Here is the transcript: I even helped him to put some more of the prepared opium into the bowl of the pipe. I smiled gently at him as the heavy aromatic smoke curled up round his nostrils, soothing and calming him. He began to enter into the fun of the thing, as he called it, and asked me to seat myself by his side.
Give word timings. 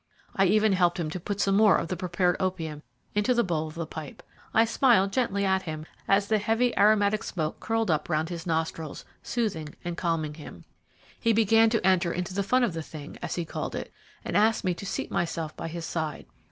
I 0.35 0.45
even 0.47 0.73
helped 0.73 0.99
him 0.99 1.11
to 1.11 1.19
put 1.19 1.39
some 1.39 1.53
more 1.55 1.75
of 1.77 1.89
the 1.89 1.95
prepared 1.95 2.35
opium 2.39 2.81
into 3.13 3.35
the 3.35 3.43
bowl 3.43 3.67
of 3.67 3.75
the 3.75 3.85
pipe. 3.85 4.23
I 4.51 4.65
smiled 4.65 5.13
gently 5.13 5.45
at 5.45 5.61
him 5.61 5.85
as 6.07 6.25
the 6.27 6.39
heavy 6.39 6.75
aromatic 6.75 7.21
smoke 7.23 7.59
curled 7.59 7.91
up 7.91 8.09
round 8.09 8.29
his 8.29 8.47
nostrils, 8.47 9.05
soothing 9.21 9.75
and 9.85 9.95
calming 9.95 10.33
him. 10.33 10.65
He 11.19 11.33
began 11.33 11.69
to 11.69 11.85
enter 11.85 12.11
into 12.11 12.33
the 12.33 12.41
fun 12.41 12.63
of 12.63 12.73
the 12.73 12.81
thing, 12.81 13.19
as 13.21 13.35
he 13.35 13.45
called 13.45 13.75
it, 13.75 13.93
and 14.25 14.35
asked 14.35 14.63
me 14.63 14.73
to 14.73 14.87
seat 14.87 15.11
myself 15.11 15.55
by 15.55 15.67
his 15.67 15.85
side. 15.85 16.25